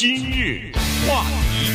[0.00, 0.70] 今日
[1.08, 1.72] 话题，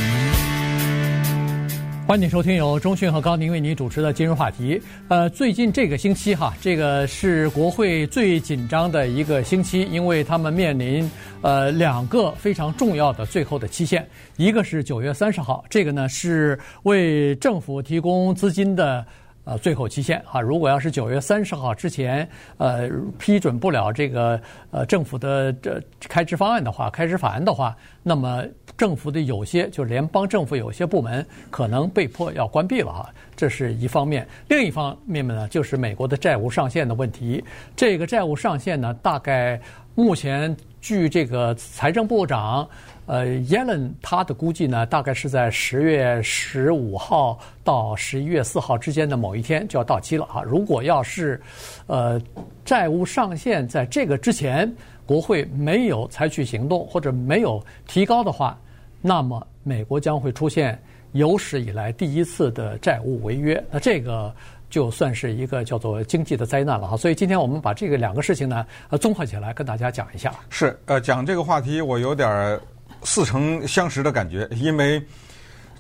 [2.08, 4.82] 欢迎收听由中讯和高宁为您主持的今日话题。
[5.10, 14.08] 呃，最近这个星期哈，这个是国会最紧张的一个星期，因为他们面临呃两个非常重要的最后的期限，
[14.38, 19.06] 一个是九月三十号，这个呢是为政府提供资金的。
[19.46, 22.90] 呃，最后期限啊，如果要是九月三十号之前，呃，
[23.20, 24.40] 批准不了这个
[24.72, 28.44] 呃政府的这开支方案的话，开支法案的话，那么
[28.78, 34.26] 政府的有些就是联邦政府有些部门可能被迫要关闭了啊，这是一方面。
[34.48, 37.44] 另一方面呢，就是美国的债务上限的问题。
[37.76, 39.60] 这个债务上限呢，大概
[39.94, 42.68] 目前据这个财政部长。
[43.06, 50.42] 呃，耶伦他的估计呢，大概是在十月十五号到十一月四号之间的某一天就要到期了啊。
[50.42, 51.42] 如果要是，
[51.88, 52.22] 呃，
[52.64, 54.74] 债务上限在这个之前，
[55.06, 58.58] 国会没有采取行动或者没有提高的话，
[59.02, 60.82] 那么美国将会出现
[61.12, 63.62] 有史以来第一次的债务违约。
[63.70, 64.34] 那这个
[64.74, 66.98] 就算是一个叫做经济的灾难了哈。
[66.98, 70.34] 所以今天我们把这个两个事情呢，呃，综合起来跟大家讲一下。
[70.50, 72.60] 是，呃，讲这个话题我有点。
[73.06, 75.06] 似曾相识的感觉，因为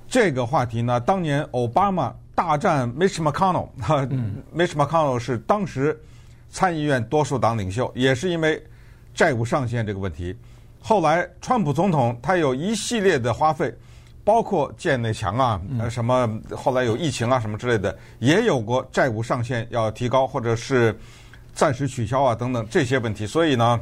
[0.09, 4.05] 这个话题呢，当年奥巴马大战 Mitch McConnell，哈
[4.53, 5.97] ，Mitch McConnell 是当时
[6.49, 8.61] 参议院多数党领袖，也是因为
[9.14, 10.36] 债务上限这个问题。
[10.81, 13.73] 后来川普总统他有一系列的花费，
[14.24, 20.98] 包括建那墙啊，呃，什么后来有疫情啊什么之类的，也有过债务上限要提高或者是
[21.54, 23.80] 暂时取消啊等等这些问题，所以呢。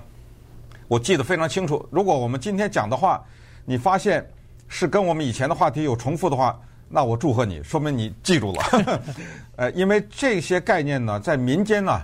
[0.88, 1.88] 我记得非常清楚。
[1.90, 3.24] 如果我们今天讲的话，
[3.64, 4.30] 你发现
[4.68, 9.00] 是跟我们以前的话题有重复的话，那我祝贺你，说明你记住了。
[9.56, 12.02] 呃，因为这些概念呢，在民间呢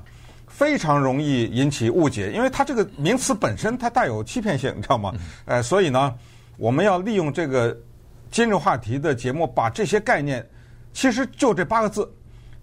[0.47, 5.13] 非常容易引起误解，因为它这个名词本身它带有欺骗性，你知道吗？
[5.43, 6.15] 呃，所以呢，
[6.55, 7.77] 我们要利用这个
[8.29, 10.47] 今日话题的节目，把这些概念，
[10.93, 12.09] 其实就这八个字，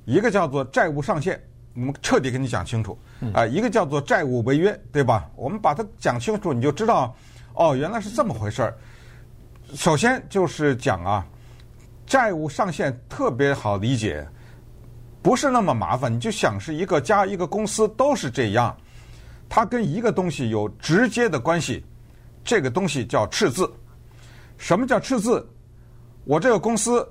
[0.04, 1.40] 一个叫做债务上限。
[1.74, 2.96] 我们彻底跟你讲清楚，
[3.32, 5.28] 啊，一个叫做债务违约，对吧？
[5.34, 7.16] 我们把它讲清楚，你就知道，
[7.54, 8.78] 哦，原来是这么回事儿。
[9.74, 11.26] 首先就是讲啊，
[12.06, 14.24] 债务上限特别好理解，
[15.20, 16.14] 不是那么麻烦。
[16.14, 18.76] 你就想是一个家、一个公司都是这样，
[19.48, 21.84] 它跟一个东西有直接的关系，
[22.44, 23.68] 这个东西叫赤字。
[24.58, 25.44] 什么叫赤字？
[26.24, 27.06] 我这个公司，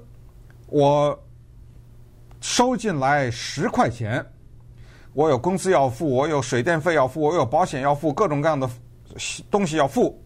[0.68, 1.18] 我
[2.42, 4.26] 收进来十块钱。
[5.14, 8.68] 我有工资要付，我有水电费要付，我有保险要付，各种各样的
[9.52, 10.20] 东西要付，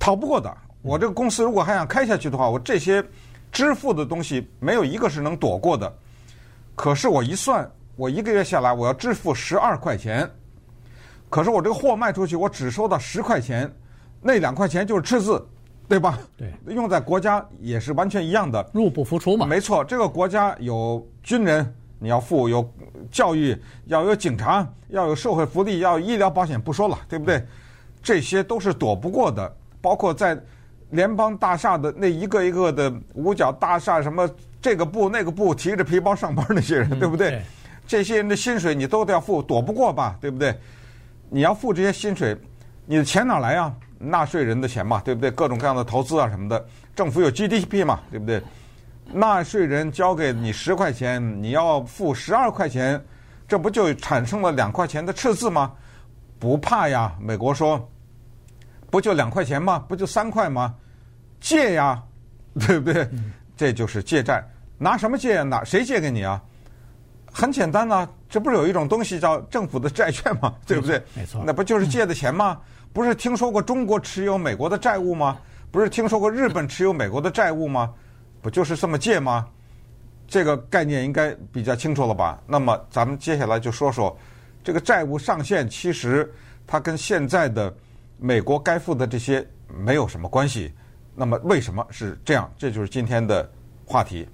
[0.00, 0.52] 逃不过的。
[0.82, 3.04] 我这个公司如果还想开下去的话，我这些
[3.52, 5.96] 支付的东西没有一个是能躲过的。
[6.74, 10.28] 可是我一算，我一个月下来我要支付十二块钱，
[11.30, 13.72] 可是我这个货卖出去，我只收到十块钱，
[14.20, 15.46] 那两块钱就是赤字，
[15.88, 16.18] 对吧？
[16.36, 19.46] 对，用在国家也是完全一样的，入不敷出嘛。
[19.46, 21.74] 没错，这个国家有军人。
[21.98, 22.68] 你要付有
[23.12, 27.46] 教育，要有警察，要有社会福利，要有医疗保险，不说了，对不对？
[28.02, 29.56] 这些都是躲不过的。
[29.80, 30.36] 包括在
[30.90, 34.28] 联邦大厦的那一个一个的五角大厦，什么
[34.60, 37.40] 这个部那个部，提着皮包上班那些人，对不对？
[37.86, 40.18] 这些人的薪水你都得要付，躲不过吧？
[40.20, 40.52] 对不对？
[41.30, 42.36] 你要付这些薪水，
[42.84, 43.72] 你的钱哪来啊？
[44.02, 45.30] 纳税人的钱嘛，对不对？
[45.30, 48.42] 各种各样的投资啊什么的，政府有 GDP 嘛，对不对？
[49.12, 53.02] 纳税人交给你十块钱，你要付十二块钱，
[53.46, 55.72] 这不就产生了两块钱的赤字吗？
[56.38, 57.88] 不怕呀，美国说，
[58.90, 59.78] 不就两块钱吗？
[59.88, 60.74] 不就三块吗？
[61.40, 62.02] 借呀，
[62.58, 63.08] 对不对？
[63.56, 64.42] 这就是借债，
[64.78, 65.42] 拿什么借呀？
[65.42, 66.42] 拿谁借给你啊？
[67.32, 70.54] 很简单呐，这不是有一种东西叫政府的债券吗？
[70.66, 71.02] 对不对？
[71.14, 72.58] 没错，那不就是借的钱吗？
[72.92, 75.38] 不是听说过中国持有美国的债务吗？
[75.70, 77.92] 不是听说过日本持有美国的债务吗？
[78.42, 79.48] 不就是这么借吗？
[80.28, 82.42] 这个概念应该比较清楚了吧？
[82.46, 84.16] 那么咱们接下来就说说
[84.62, 86.30] 这个债务上限，其实
[86.66, 87.74] 它跟现在的
[88.18, 90.72] 美国该付的这些没有什么关系。
[91.14, 92.50] 那么为什么是这样？
[92.58, 93.50] 这就是今天的
[93.86, 94.28] 话题。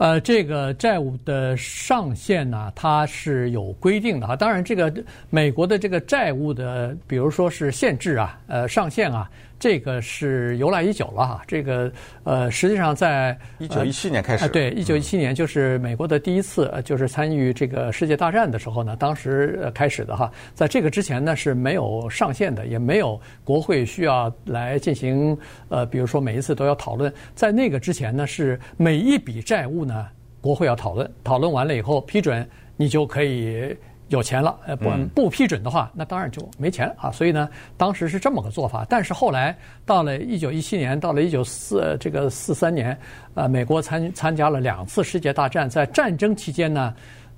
[0.00, 4.34] 呃，这个债务的上限呢，它是有规定的哈。
[4.34, 4.90] 当然，这个
[5.28, 9.30] 美国的这个债务的，比如说是限制啊，呃，上限啊。
[9.60, 11.92] 这个是由来已久了哈，这个
[12.24, 25.36] 呃，实际上在一九一七年开始，呃、对，一九一七年就是美国的第一次，就是参与这个世界大战的时候呢，当时开始的哈，在这个之前呢是没有上限的，也没有国会需要来进行
[25.68, 30.06] 呃，比如说每一次都要讨论，在那个之前呢是每一笔债务呢
[30.40, 32.48] 国会要讨论，讨论完了以后批准，
[32.78, 33.76] 你就可以
[34.10, 37.10] 有钱了，呃，不不批准的话，那当然就没钱啊。
[37.12, 38.84] 所以呢，当时是这么个做法。
[38.88, 42.96] 但是后来到了一九一七年，到了一九四这个四三年，
[43.34, 46.92] 呃，美国参参加了两次世界大战，在战争期间呢，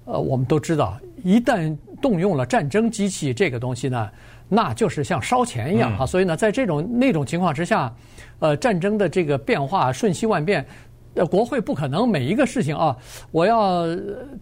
[0.07, 4.11] 呃，我们都知道，一旦动用了战争机器这个东西呢，
[4.49, 6.07] 那就是像烧钱一样啊。
[6.07, 7.95] 所以呢，在这种那种情况之下，
[8.39, 10.67] 呃，战争的这个变化瞬息万变。
[11.15, 12.97] 呃，国会不可能每一个事情啊，
[13.31, 13.85] 我要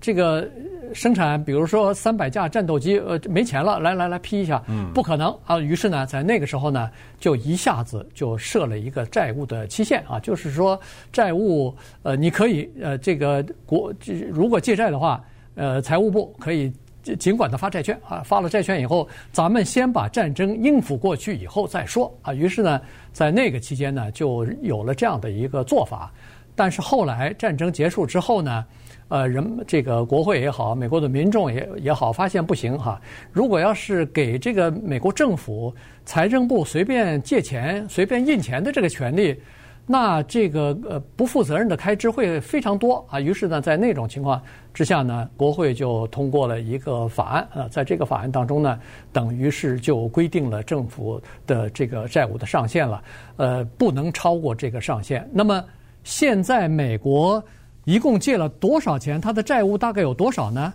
[0.00, 0.48] 这个
[0.94, 5.58] 生产，比如说三百架战斗机，呃，没钱了，来来来批一下，嗯，不可能啊。
[5.58, 6.88] 于是呢，在那个时候呢，
[7.18, 10.80] 就一下子就设了一个债务的期限啊，就是说
[11.12, 13.92] 债务，呃，你可以呃，这个国
[14.30, 15.24] 如果借债的话，
[15.56, 16.72] 呃，财务部可以
[17.18, 22.32] 尽管的发债券啊，发了债券以后，咱们先把战争应付过去以后再说啊。
[22.32, 22.80] 于是呢，
[23.12, 26.12] 在那个期间呢，就有了这样的一个做法。
[26.60, 28.62] 但是后来战争结束之后呢，
[29.08, 33.00] 呃，人这个国会也好，美国的民众也也好，发现不行哈。
[33.32, 35.74] 如果要是给这个美国政府
[36.04, 39.34] 财政部随便借钱、随便印钱的这个权利，
[39.86, 43.18] 那这个呃不负责任的开支会非常多啊。
[43.18, 44.38] 于是呢，在那种情况
[44.74, 48.78] 之下呢，国会就通过了一个法案啊，在这个法案当中呢，
[49.14, 53.02] 等于是就规定了政府的这个债务的上限了，
[53.38, 55.26] 呃，不能超过这个上限。
[55.32, 55.64] 那么。
[56.02, 57.42] 现在美国
[57.84, 59.20] 一共借了多少钱？
[59.20, 60.72] 它的债务大概有多少呢？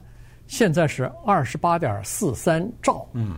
[0.48, 3.07] 现在是二十八点四三兆。
[3.13, 3.38] 嗯，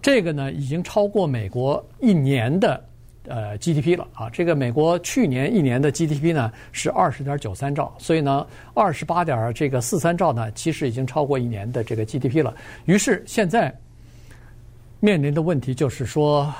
[0.00, 2.82] 这个呢已经超过美国一年的
[3.28, 4.30] 呃 GDP 了啊。
[4.30, 12.54] 这个美国去年一年的 GDP 呢是二十点九三兆，所以呢二十八点这个四三兆呢其实已经超过一年的这个 GDP 了。
[12.86, 13.74] 于是现在
[15.00, 16.52] 面临的问题就是说。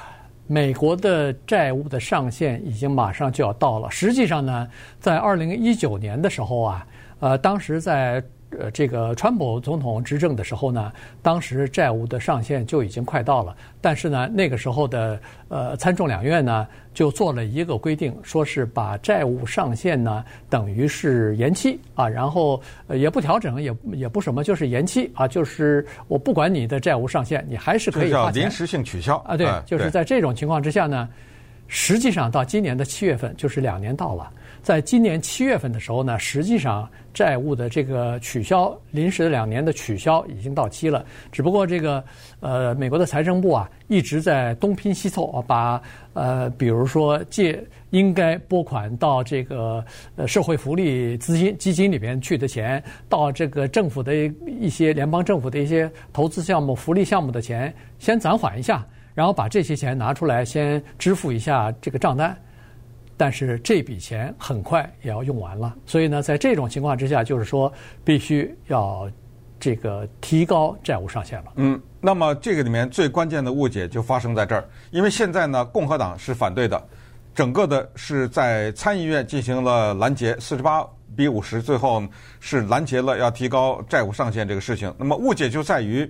[0.47, 3.91] 美国的债务的上限已经马上就要到了。
[3.91, 4.69] 实际上呢，
[5.01, 6.87] 在二零一九年的时候啊，
[7.21, 8.23] 呃，当时在。
[8.51, 13.57] 呃，这个川普总统执政的时候呢，当时债务的上限就已经快到了。
[13.81, 28.45] 但是呢，那个时候的呃参众两院呢，就做了一个规定，说是把债务上限呢等于是延期啊，然后也不调整，也也不什么，就是延期啊，就是我不管你的债务上限，你还是可以花钱。
[28.45, 31.09] 临时性取消啊，对，就是在这种情况之下呢，
[31.67, 34.33] 实际上到今年的七月份，就是两年到了。
[34.62, 41.05] 在今年七月份的时候呢，实际上债务的这个取消，临时两年的取消已经到期了。
[41.31, 42.03] 只不过这个
[42.41, 45.81] 呃，美国的财政部啊一直在东拼西凑啊，把
[46.14, 49.85] 呃，比如说借应该拨款到这个
[50.17, 54.14] 呃社会福利资金基金里边去的钱，到这个政府的
[54.47, 62.37] 一些联邦政府的一些投资项目、福利项目的钱，先暂缓一下，然后把这些钱拿出来先支付一下这个账单。
[63.19, 67.73] 但是这笔钱很快也要用完了，所以呢，在这种情况之下，就是说
[68.05, 69.11] 必须要
[69.59, 71.53] 这个提高债务上限了。
[71.55, 76.87] 嗯，那么这个里面最关键的误解就发生在这儿，因为现在呢，共和党是反对的，
[77.35, 80.87] 整个的是在参议院进行了拦截，四十八
[81.17, 82.03] 比五十，最后
[82.39, 84.95] 是拦截了要提高债务上限这个事情。
[84.99, 86.07] 那么误解就在于，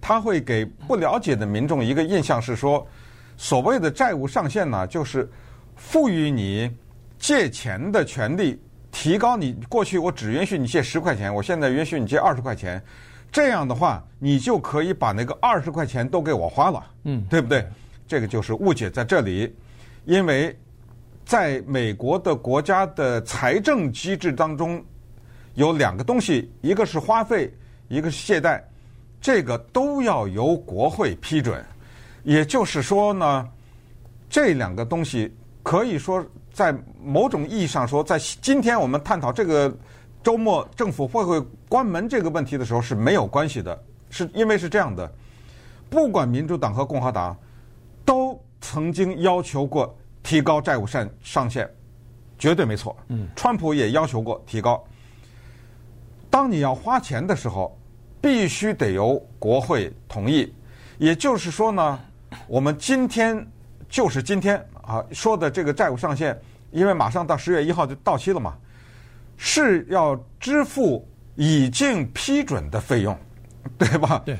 [0.00, 2.84] 他会给不了解的民众一个印象是说，
[3.36, 5.30] 所谓的债务上限呢，就是。
[5.80, 6.70] 赋予你
[7.18, 8.60] 借钱的权利，
[8.92, 12.80] 提高你过去我只允许你借十块钱，我现在允许你借二十块钱，
[13.32, 17.66] 这样的话，你就可以把那个二十块钱都给我花了，嗯，对不对？
[18.06, 19.52] 这个就是误解在这里，
[20.04, 20.56] 因为
[21.24, 24.84] 在美国的国家的财政机制当中，
[25.54, 27.52] 有两个东西，一个是花费，
[27.88, 28.62] 一个是借贷，
[29.20, 31.64] 这个都要由国会批准。
[32.22, 33.48] 也就是说呢，
[34.28, 35.34] 这两个东西。
[35.62, 39.74] 可以说，在某种意义上说，在今天我们探讨这个
[40.22, 45.10] 周末政府会不会关门这个问题的时候是没有关系的，是因为是这样的，
[45.88, 47.36] 不管民主党和共和党
[48.04, 51.68] 都曾经要求过提高债务上上限，
[52.38, 52.96] 绝对没错。
[53.08, 54.82] 嗯，川普也要求过提高。
[56.28, 57.78] 当你要花钱的时候，
[58.20, 60.52] 必须得由国会同意。
[60.98, 61.98] 也就是说呢，
[62.46, 63.46] 我们今天
[63.90, 64.64] 就是今天。
[64.82, 66.36] 啊，说的这个债务上限，
[66.72, 68.56] 因为马上到十月一号就到期了嘛，
[69.36, 71.06] 是要支付
[71.36, 73.16] 已经批准的费用，
[73.78, 74.20] 对吧？
[74.24, 74.36] 对。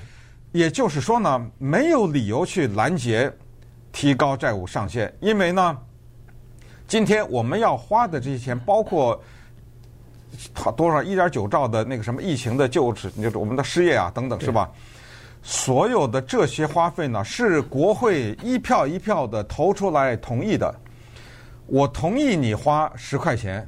[0.51, 3.33] 也就是说呢，没有理由去拦截
[3.93, 5.79] 提高债务上限，因为呢，
[6.89, 9.23] 今天我们要花的这些钱，包括
[10.53, 14.69] 好多少一点九兆的那个什么疫情的救治，就是我们的失业啊等等，是吧？
[15.43, 20.75] 所有的这些花费呢，是国会一票一票的投出来同意的。
[21.67, 23.67] 我同意你花十块钱。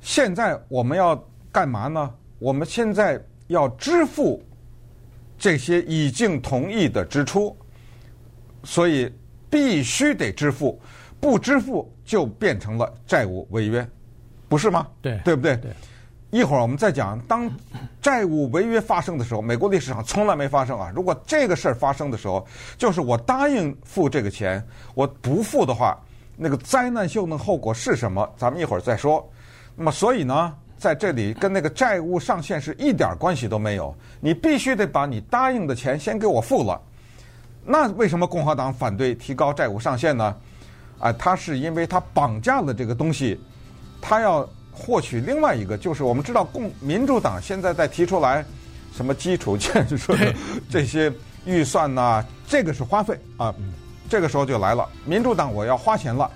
[0.00, 2.14] 现在我们要干嘛呢？
[2.38, 4.42] 我们现在要支付
[5.36, 7.56] 这些已经同意的支出，
[8.62, 9.12] 所以
[9.50, 10.80] 必须得支付，
[11.20, 13.86] 不支付就变成了债务违约，
[14.48, 14.86] 不是吗？
[15.02, 15.56] 对，对不对？
[15.56, 15.72] 对。
[16.30, 17.50] 一会儿我们再讲，当
[18.02, 20.92] 债务违约发生的时候，美国历史上从来没发生啊。
[20.94, 24.62] 如果这个事儿发生的时候，就是我答应付这个钱，
[24.94, 25.96] 我不付的话，
[26.36, 28.28] 那个灾难性的后果是什么？
[28.36, 29.26] 咱们一会儿再说。
[29.74, 33.94] 那么，所以呢，在这里跟那个债务上限是一点关系都没有。
[34.20, 36.78] 你必须得把你答应的钱先给我付了。
[37.64, 40.36] 那为什么共和党反对提高债务上限呢？
[40.98, 43.40] 啊，他是因为他绑架了这个东西，
[43.98, 44.46] 他要。
[44.78, 48.44] 获取另外一个，就是我们知道共民主党现在在提出来
[48.96, 50.14] 什么基础建设
[50.70, 51.12] 这些
[51.44, 53.52] 预算呐、啊，这个是花费啊。
[54.08, 56.30] 这个时候就来了，民主党我要花钱了，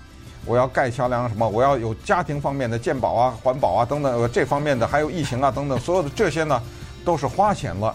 [0.44, 6.60] 我要盖桥梁什么，我要有家庭方面的健保啊、环保啊等等，这方面的还有疫情啊等等，所有的这些呢
[7.04, 7.94] 都是花钱了。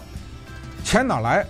[0.82, 1.46] 钱哪来？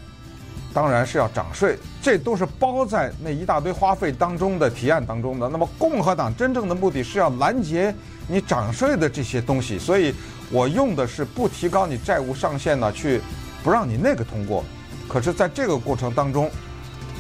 [0.75, 5.49] 当然是要涨税，这都是包在那一大堆花费当中的提案当中的。
[5.49, 7.93] 那么共和党真正的目的是要拦截。
[8.28, 10.14] 你涨税的这些东西，所以
[10.50, 13.20] 我用的是不提高你债务上限呢，去
[13.64, 14.62] 不让你那个通过。
[15.08, 16.50] 可是，在这个过程当中，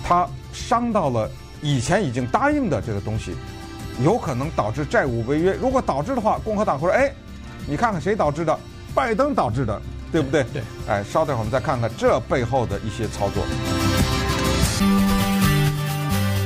[0.04, 1.30] 他伤到了
[1.62, 3.34] 以前已经答应的这个东西，
[4.04, 5.54] 有可能导致债务违约。
[5.54, 7.10] 如果导致的话，共和党会说：“哎，
[7.66, 8.58] 你看看谁导致的？
[8.94, 9.80] 拜登导致的，
[10.12, 10.62] 对不对？”对。
[10.86, 13.42] 哎，稍等会儿我们再看看这背后的一些操作。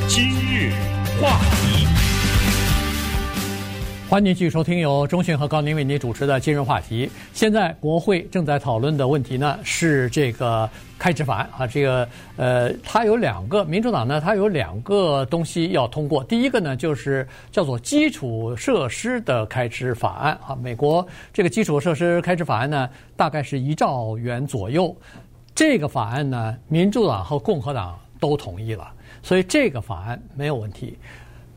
[0.07, 0.73] 今日
[1.21, 2.12] 话题。
[4.13, 7.11] 欢迎继续收听由中讯和高宁为您主持的今日话题。
[7.33, 16.23] 现在国会正在讨论的问题呢是这个开支法案啊，这个呃，它有两个，民主党呢它有两个东西要通过。
[16.25, 24.95] 第一个呢就是叫做基础设施的开支法案啊，美国这个基础设施开支法案呢大概是一兆元左右。
[25.55, 28.93] 这个法案呢，民主党和共和党都同意了，
[29.23, 30.99] 所以这个法案没有问题。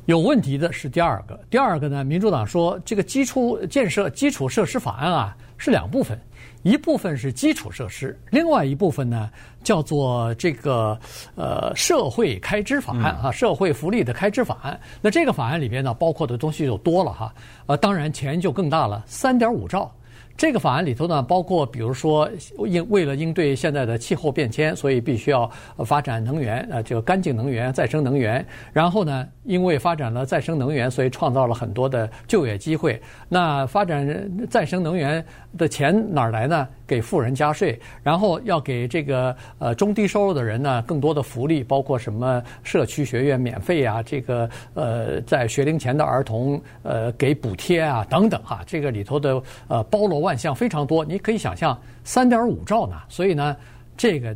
[0.06, 6.20] 有问题的是第二个，第二个呢，民主党说这个基础建设基础设施法案啊是两部分，
[6.62, 9.30] 一部分是基础设施，另外一部分呢
[9.64, 11.00] 叫做这个
[11.36, 14.80] 呃社会开支法案啊，社会福利的开支法案。
[15.02, 17.34] 那这个法案里边呢，包括的东西就多了哈，
[17.66, 19.92] 呃，当然钱就更大了，三点五兆。
[20.38, 22.30] 这个法案里头呢，包括比如说
[22.66, 25.50] 应为了应对现在的气候变迁，所以必须要
[25.86, 28.46] 发展能源，呃，这个干净能源、再生能源。
[28.74, 33.02] 然后呢，因为发展了再生能源，所以创造了很多的就业机会。
[33.30, 35.24] 那发展再生能源
[35.58, 36.68] 的钱哪儿来呢？
[36.88, 53.56] 给富人加税，然后要给这个呃中低收入的人呢更多的福利，包括什么社区学院免费啊，这个呃在学龄前的儿童呃给补贴啊等等哈，这个里头的呃包罗万象非常多，你可以想象三点五兆呢，所以呢
[53.98, 54.36] 这个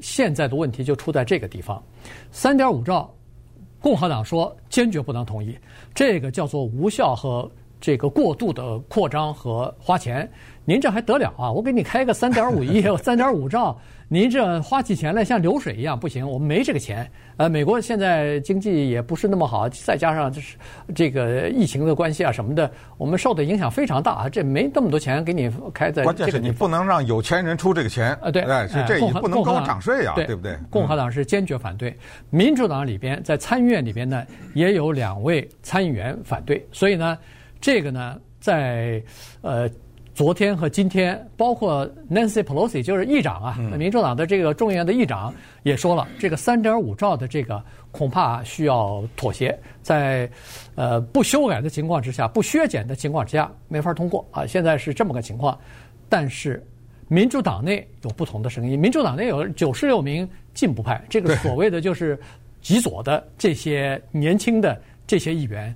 [0.00, 1.82] 现在的问题就出在这个地方，
[2.30, 3.12] 三点五兆，
[3.80, 5.56] 共和党说坚决不能同意，
[5.94, 7.50] 这个叫做无效和
[7.84, 10.26] 这个过度的扩张和花钱。
[10.66, 11.52] 您这还得了啊！
[11.52, 17.06] 我给你开个三点五亿、 三点五兆，您这花起钱来像流水一样，不行，我们没这个钱。
[17.36, 20.56] 呃，美国现在经济也不是那么好，再加上就是
[20.94, 24.26] 这个疫情的关系啊什么的，我们受的影响非常大啊。
[24.26, 26.14] 这没那么多钱给你开在这个。
[26.14, 28.30] 关键是你不能让有钱人出这个钱啊！
[28.30, 30.56] 对，哎，是这也不能高涨税啊，对不对？
[30.70, 31.94] 共和党是坚决反对，
[32.30, 34.24] 民主党里边在参议院里边呢
[34.54, 37.18] 也有两位参议员反对，所以呢，
[37.64, 39.02] 这个呢在
[39.40, 39.70] 呃。
[40.14, 50.30] 昨天和今天，包括 Nancy Pelosi 就是议长啊，民主党的这个众议院的议长也说了，这个三点五兆的这个恐怕需要妥协，在
[50.76, 54.46] 呃不修改的情况之下，不削减的情况之下，没法通过啊。
[54.46, 55.58] 现在是这么个情况，
[56.08, 56.64] 但是
[57.08, 62.16] 民主党内有不同的声音，民主党内有九十六名进步派，这个所谓的就是
[62.60, 65.74] 极左的这些年轻的这些议员，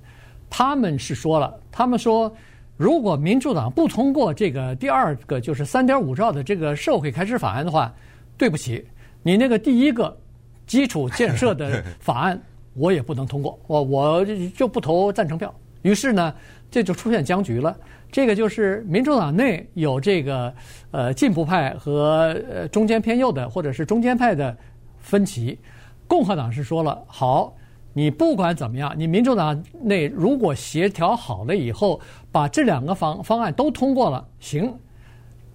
[0.49, 2.31] 他们是说了，他们说。
[2.77, 7.93] 如果民主党不通过这个第二个就是三点五兆的这个社会开支法案的话，
[8.37, 8.87] 对不起，
[9.21, 10.17] 你那个第一个
[10.65, 12.41] 基础建设的 法案
[12.75, 14.25] 我也不能通过，我我
[14.55, 15.53] 就不投赞成票。
[15.81, 16.33] 于是呢，
[16.71, 17.75] 这就出现僵局了。
[18.09, 20.53] 这个就是民主党内有这个
[20.91, 24.55] 呃进步派和呃中间偏右的或者是中间派的
[24.99, 25.59] 分歧，
[26.07, 27.53] 共和党是说了好。
[27.93, 31.99] 你不管怎么样，你民主党内如果协调好了以后，
[32.31, 34.73] 把这两个方方案都通过了，行，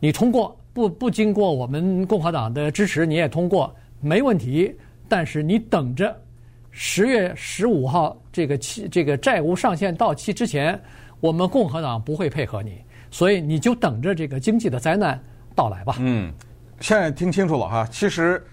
[0.01, 4.75] 你通过不不经过我们共和党的支持你也通过没问题。
[5.09, 6.15] 但是你等着，
[6.71, 10.81] 十月十五号这个期这个债务上限到期之前，
[11.21, 12.79] 我们共和党不会配合你，
[13.11, 15.23] 所以你就等着这个经济的灾难
[15.55, 15.97] 到来吧。
[16.01, 16.33] 嗯。
[16.81, 18.45] 现在听清楚了哈，其实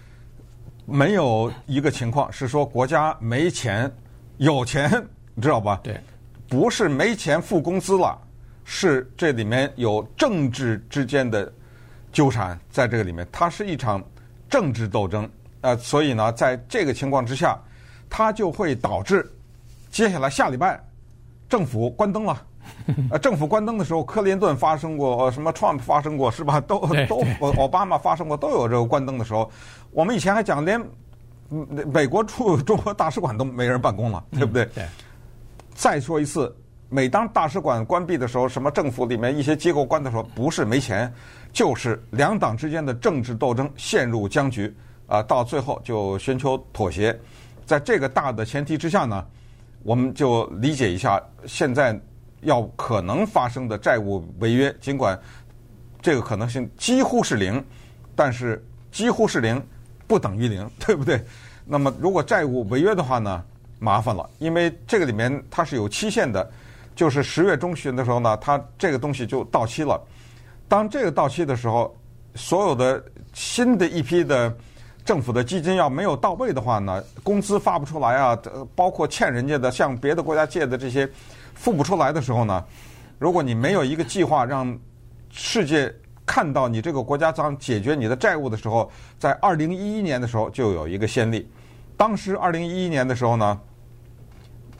[0.84, 3.90] 没有一个情况是说国家没钱，
[4.38, 4.90] 有钱，
[5.34, 5.80] 你知道吧？
[5.82, 6.00] 对，
[6.48, 8.18] 不是没钱付工资了，
[8.64, 11.50] 是这里面有政治之间的
[12.12, 14.02] 纠缠在这个里面，它是一场
[14.50, 15.28] 政治斗争。
[15.60, 17.56] 呃，所以呢，在这个情况之下，
[18.10, 19.30] 它就会导致
[19.90, 20.82] 接下来下礼拜
[21.48, 22.44] 政府关灯了。
[23.10, 26.60] 呃，政府关灯的时候，克林顿发生过，什么 Trump 发生过，是吧？
[26.60, 27.22] 都都
[27.58, 29.50] 奥巴马发生过，都有这个关灯的时候。
[29.90, 30.80] 我们以前还讲，连
[31.92, 34.64] 美国驻中国大使馆都没人办公了，对不对？
[34.74, 34.84] 对。
[35.74, 36.54] 再说一次，
[36.88, 41.12] 每当大使馆关闭的时候，什么政府里面一些机构关的时候，不是没钱，
[41.52, 44.74] 就是两党之间的政治斗争陷入僵局，
[45.06, 47.18] 啊，到最后就寻求妥协。
[47.66, 49.24] 在这个大的前提之下呢，
[49.82, 52.00] 我们就理解一下现在。
[52.42, 55.18] 要可能发生的债务违约，尽管
[56.00, 57.64] 这个可能性几乎是零，
[58.14, 59.64] 但是几乎是零
[60.06, 61.24] 不等于零， 对不对？
[61.64, 63.42] 那么如果债务违约的话呢，
[63.78, 66.50] 麻烦了，因为这个里面它是有期限的，
[66.96, 70.00] 就是十月中旬的时候呢，它这个东西就到期了。
[70.68, 71.94] 当这个到期的时候，
[72.34, 74.52] 所有的新的一批的
[75.04, 78.36] 政府的基金要没有到位的话呢，工资发不出来啊，
[78.74, 81.08] 包括欠人家的，向别的国家借的这些。
[81.54, 82.64] 付不出来的时候呢，
[83.18, 84.78] 如果你没有一个计划让
[85.30, 85.92] 世界
[86.24, 91.50] 看到你这个国家将解决你的债务的时候，在二零一一年的时候就有一个先例。
[91.96, 93.60] 当时二零一一年的时候呢，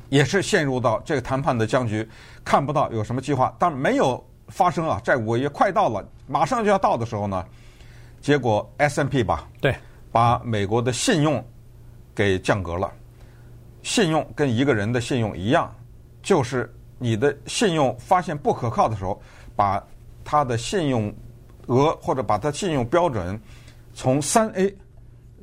[0.08, 2.08] 也是陷入到这个谈判的僵局，
[2.44, 3.54] 看不到有什么计划。
[3.58, 7.44] 但没有发生啊，债务违约快到了，马上就要到的时候呢，
[8.20, 9.74] 结果 S&P 吧，对，
[10.10, 11.44] 把美国的信用
[12.14, 12.90] 给降格了。
[13.82, 15.72] 信用跟一个人的信用一样。
[16.22, 19.20] 就是你的信用发现不可靠的时候，
[19.56, 19.82] 把
[20.24, 21.12] 他的信用
[21.66, 23.40] 额或者把他信用标准
[23.92, 24.74] 从三 A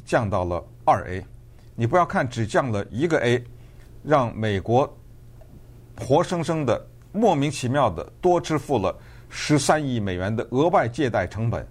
[0.05, 1.25] 降到了二 A。
[1.75, 3.43] 你不要看只降了一个 A，
[4.03, 4.91] 让美国
[5.97, 8.97] 活生生的莫名其妙的多支付了
[9.29, 11.67] 十三亿美元的额外借贷成本。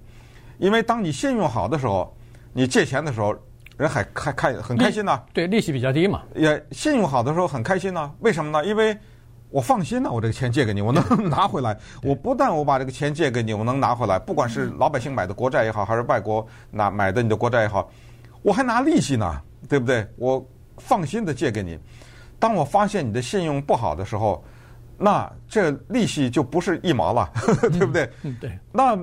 [0.58, 2.14] 因为当你信用好的时候，
[2.52, 3.36] 你借钱的时候
[3.78, 6.22] 人还开开很开心呐、啊，对，利息比较低嘛。
[6.34, 8.66] 也信用好的时候很开心呐、啊，为什么呢？
[8.66, 8.96] 因为
[9.50, 11.78] 我放心呐，我这个钱借给你，我能 拿回来。
[12.02, 17.88] 我不但我把这个钱借给你，我能拿回来，不管是老百姓买的国债也好，还是外国拿买的你的国债也好，
[18.42, 20.04] 我还拿利息呢，对不对？
[20.16, 20.44] 我
[20.78, 21.78] 放心的借给你。
[22.40, 24.44] 当我发现你的信用不好的时候，
[24.96, 27.30] 那这利息就不是一毛了，
[27.70, 28.10] 对不对？
[28.24, 28.58] 嗯，对。
[28.72, 28.98] 那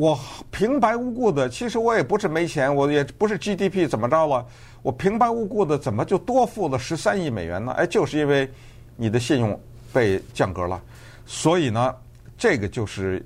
[0.00, 0.18] 我
[0.50, 4.46] 平白无故的，其实我也不是没钱，我也不是 GDP 怎么着了，
[4.80, 7.72] 我平白无故的怎么就多付了十三亿美元呢？
[7.72, 8.50] 哎，就是因为
[8.96, 9.60] 你的信用。
[9.92, 10.80] 被降格了，
[11.26, 11.92] 所以呢，
[12.38, 13.20] 这个就是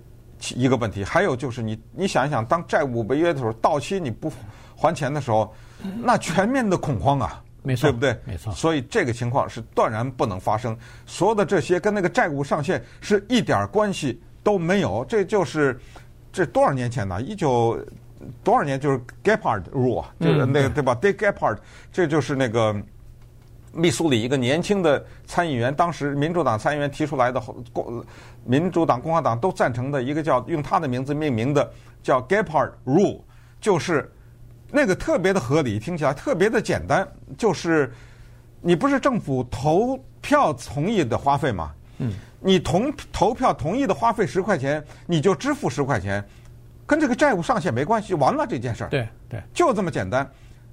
[0.55, 1.05] 一个问题。
[1.05, 4.33] 还有就是你，你想一想，当债务违约的时候，到期你不
[4.75, 5.55] 还钱的时候，
[6.03, 8.19] 那全面的恐慌啊，没错，对不对？
[8.25, 8.51] 没错。
[8.55, 10.75] 所以这个情况是断然不能发生。
[11.05, 15.05] 所有的这些跟那个债务上限是一点关系都没有。
[15.07, 15.79] 这就是
[16.35, 17.23] 这多少年前呢？
[17.23, 17.79] 一九
[18.43, 18.79] 多少年？
[18.79, 21.57] 就是 Gephardt Rule，就是那个对吧？Dick Gephardt，
[21.91, 22.77] 这就是那个。
[23.77, 27.41] 密苏里一个年轻的参议员，当时民主党参议员提出来的，
[27.73, 28.05] 共
[28.45, 31.69] 民主党、共和党都赞成的一个叫用他的名字命名的
[32.01, 33.21] 叫 Gephardt Rule，
[33.61, 34.09] 就是
[34.71, 37.05] 那个特别的合理，听起来特别的简单，
[37.37, 37.93] 就是
[38.61, 41.73] 你不是政府投票同意的花费吗？
[41.99, 46.25] 嗯，你同投票同意的花费十块钱，你就支付十块钱，
[46.87, 48.91] 跟这个债务上限没关系，完了这件事儿。
[48.91, 50.29] 对对，就这么简单，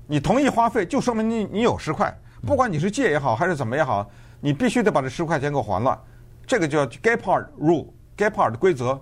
[0.07, 2.13] 你同意花费，就说明你你有十块。
[2.45, 6.01] 不管你是借也好，还是怎么也好，你必须得把这十块钱给我还了。
[6.47, 8.99] 这个叫 Gephardt Rule，Gephardt 的规则。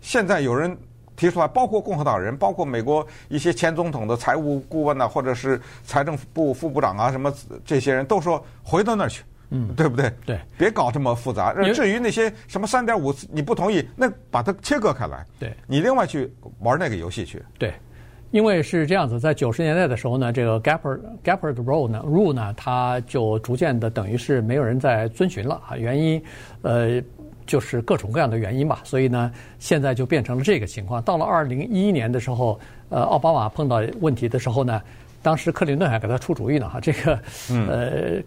[0.00, 0.76] 现在有人
[1.14, 7.32] 提出来，包括共和党人，包括美国一些前总统的财务顾问呐、啊，或者是财政部副部长啊，什么
[7.64, 10.12] 这些人都说回到那儿去，嗯，对不对？
[10.24, 11.52] 对，别搞这么复杂。
[11.72, 15.24] 至于那些什么三点五，你不同意，那把它切割开来。
[15.38, 17.42] 对，你另外去玩那个游戏去。
[17.58, 17.72] 对。
[18.32, 25.76] 因为是这样子，在九十年代的时候呢，这个 Gephardt Gephardt Rule 呢，Rule 呢，它就逐渐的等于是没有人在遵循了啊。
[25.76, 26.22] 原因，
[26.62, 27.00] 呃，
[27.46, 28.80] 就是各种各样的原因吧。
[28.82, 31.00] 所以呢，现在就变成了这个情况。
[31.02, 34.82] 到了二零一一年的时候，呃，奥巴马碰到问题的时候呢，
[35.22, 38.20] 当时克林顿还给他出主意呢，哈，这个，呃。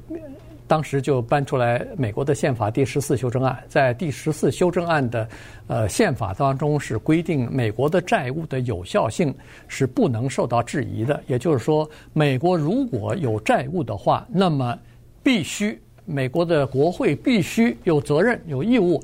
[0.69, 5.27] 当时就搬出来美国的宪法第十四修正案，在第十四修正案的
[5.65, 9.33] 呃宪法当中是规定美国的债务的有效性
[9.67, 11.19] 是不能受到质疑的。
[11.25, 14.77] 也就是说，美国如果有债务的话，那么
[15.23, 19.03] 必须美国的国会必须有责任、有义务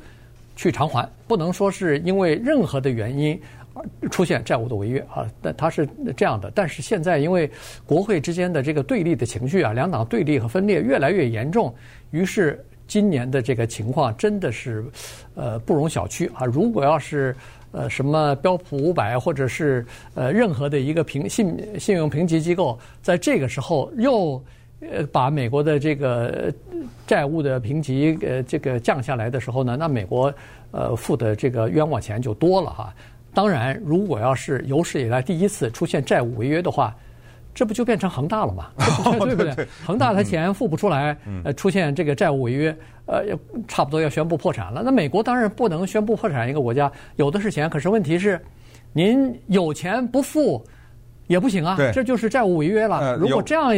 [0.55, 3.41] 去偿还，不能说是因为任何的原因
[4.09, 6.51] 出现债务的违约啊，但它是这样的。
[6.55, 7.49] 但是现在因为
[7.85, 11.73] 国会之间的这个对立的情绪啊，两党对立和分裂越来越严重，
[12.11, 14.85] 于是今年的这个情况真的是
[15.33, 16.45] 呃不容小觑啊。
[16.45, 17.35] 如果要是
[17.71, 24.41] 呃什么标普五百或者是呃任何的一个评信信用评级机构，在这个时候又
[24.79, 26.53] 呃把美国的这个
[27.05, 30.33] 债务的评级呃这个降下来的时候呢，那美国
[30.71, 32.93] 呃付的这个冤枉钱就多了哈。
[33.35, 36.95] 当然，如果要是有史以来第一次出现债务违约的话，
[37.53, 38.67] 这不就变成恒大了吗？
[39.25, 39.67] 对不对？
[39.85, 43.23] 恒大他钱付不出来，呃，出现这个债务违约，呃，
[43.67, 44.81] 差不多要宣布破产了。
[44.83, 48.41] 那美国当然不能宣布破产，一个国家有的是钱，可是问题是，
[48.93, 50.65] 您有钱不付
[51.27, 53.15] 也不行啊，这就是债务违约了。
[53.15, 53.75] 如果这样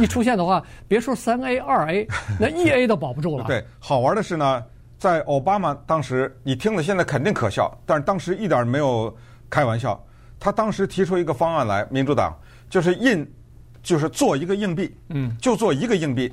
[0.00, 2.06] 一出现的话，别说三 A 二 A，
[2.40, 3.44] 那一 A 都保不住了。
[3.46, 4.62] 对，好玩的是呢。
[4.98, 9.16] 在奥巴马当时，你听了现在肯定可笑，但是当时一点没有
[9.48, 9.98] 开玩笑。
[10.40, 12.36] 他当时提出一个方案来，民主党
[12.68, 13.26] 就是印，
[13.82, 16.32] 就是做一个硬币，嗯，就做一个硬币。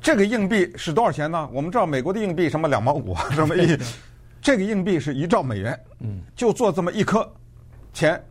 [0.00, 1.48] 这个硬币是多少钱呢？
[1.52, 3.78] 我们知道美国的硬币什么两毛五啊，什么一，
[4.42, 7.30] 这个硬币是一兆美元，嗯，就做这么一颗
[7.94, 8.22] 钱，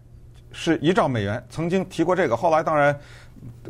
[0.51, 1.43] 是一兆美元。
[1.49, 2.97] 曾经提过这个，后来当然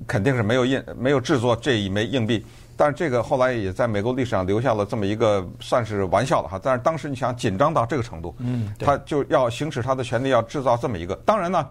[0.05, 2.45] 肯定是没有印，没有制作这一枚硬币。
[2.77, 6.59] 但是这个后来也在美国历史上留下了这么一个算是玩笑了哈。
[6.61, 11.15] 但是当时你想紧张到这个程度，嗯，他就要行使他的权利，要制造这么一个。
[11.25, 11.65] 当然呢，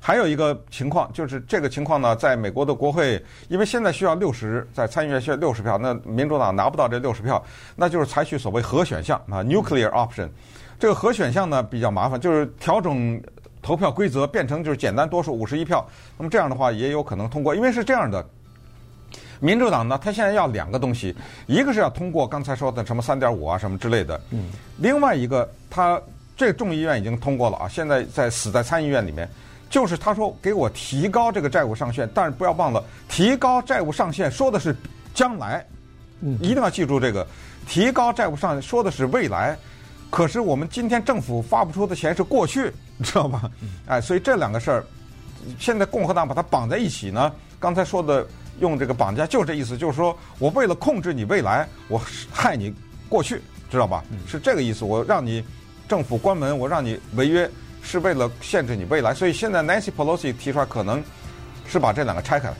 [0.00, 7.42] 还有一个情况就是这个情况呢，在美国的国会，因为现在需要六十，在参议院需要六十票，那民主党拿不到这六十票，
[7.74, 10.28] 那就是采取所谓核选项啊，nuclear option。
[10.78, 13.20] 这个核选项呢比较麻烦，就是调整
[13.60, 15.84] 投票规则，变成就是简单多数五十一票。
[16.16, 18.24] 那么这样的话也有可能通过，因为是这样的。
[19.40, 21.14] 民主党呢，他现在要两个东西，
[21.46, 26.00] 一个是要通过刚才说的什么三点五啊什么之类的，嗯，另外一个他
[26.36, 29.28] 这众议院已经通过了啊，现在在死在参议院里面，
[29.68, 34.74] 就是他说给我提高这个债务上限，但是不要忘了提高债务上限说的是
[35.12, 35.64] 将来，
[36.20, 37.26] 嗯，一定要记住这个
[37.66, 39.56] 提高债务上限说的是未来，
[40.10, 43.50] 可是我们今天政府发不出的钱是过去，你知道吧？
[43.86, 44.84] 哎，所以这两个事儿，
[45.58, 48.26] 现在共和党把它绑在一起呢，刚才说的。
[48.60, 52.74] 用这个绑架，就这意思，就是说我为了控制你未来，我害你
[53.08, 53.40] 过去，
[53.70, 54.04] 知道吧？
[54.26, 54.84] 是这个意思。
[54.84, 55.44] 我让你
[55.88, 57.50] 政府关门，我让你违约，
[57.82, 59.14] 是为了限制你未来。
[59.14, 61.02] 所以现在 Nancy Pelosi 提出来，可能
[61.66, 62.54] 是把这两个拆开来，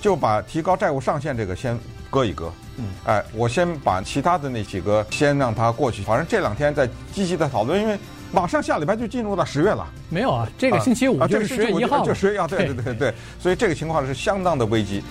[0.00, 1.78] 就把提高债务上限这个先
[2.10, 2.52] 搁一搁。
[2.76, 6.02] 嗯，哎，我先把其他的那几个先让它过去。
[6.02, 7.98] 反正这两天在积极的讨论，因为。
[8.30, 10.48] 马上下礼拜就进入到十月了，没有啊？
[10.58, 15.02] 这个星期五就是十月一号，就十月一号，对对对对对，所以这个情况是相当的危机。